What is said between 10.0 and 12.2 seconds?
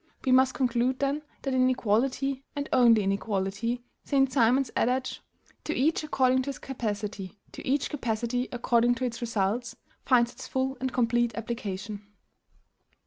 finds its full and complete application.